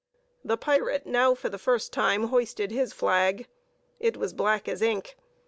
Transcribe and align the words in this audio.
The 0.43 0.57
pirate 0.57 1.05
now 1.05 1.35
for 1.35 1.47
the 1.47 1.59
first 1.59 1.93
time 1.93 2.29
hoisted 2.29 2.71
his 2.71 2.91
flag. 2.91 3.45
It 3.99 4.17
was 4.17 4.33
black 4.33 4.67
as 4.67 4.81
ink. 4.81 5.15